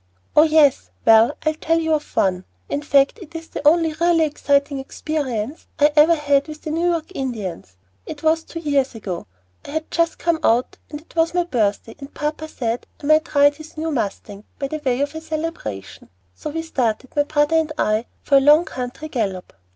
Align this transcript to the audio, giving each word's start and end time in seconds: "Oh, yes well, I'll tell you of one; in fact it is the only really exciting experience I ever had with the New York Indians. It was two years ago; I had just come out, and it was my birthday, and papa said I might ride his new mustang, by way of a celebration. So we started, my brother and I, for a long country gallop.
"Oh, 0.35 0.41
yes 0.41 0.89
well, 1.05 1.37
I'll 1.45 1.53
tell 1.53 1.79
you 1.79 1.93
of 1.93 2.15
one; 2.15 2.43
in 2.69 2.81
fact 2.81 3.19
it 3.21 3.35
is 3.35 3.49
the 3.49 3.61
only 3.67 3.93
really 3.93 4.23
exciting 4.23 4.79
experience 4.79 5.67
I 5.79 5.93
ever 5.95 6.15
had 6.15 6.47
with 6.47 6.63
the 6.63 6.71
New 6.71 6.89
York 6.89 7.11
Indians. 7.13 7.77
It 8.07 8.23
was 8.23 8.43
two 8.43 8.61
years 8.61 8.95
ago; 8.95 9.27
I 9.63 9.69
had 9.69 9.91
just 9.91 10.17
come 10.17 10.39
out, 10.41 10.77
and 10.89 11.01
it 11.01 11.15
was 11.15 11.35
my 11.35 11.43
birthday, 11.43 11.95
and 11.99 12.11
papa 12.11 12.47
said 12.47 12.87
I 13.03 13.05
might 13.05 13.35
ride 13.35 13.57
his 13.57 13.77
new 13.77 13.91
mustang, 13.91 14.43
by 14.57 14.69
way 14.83 15.01
of 15.01 15.13
a 15.13 15.21
celebration. 15.21 16.09
So 16.33 16.49
we 16.49 16.63
started, 16.63 17.15
my 17.15 17.21
brother 17.21 17.57
and 17.57 17.71
I, 17.77 18.07
for 18.23 18.37
a 18.37 18.41
long 18.41 18.65
country 18.65 19.07
gallop. 19.07 19.53